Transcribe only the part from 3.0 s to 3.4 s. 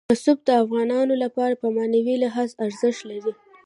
لري.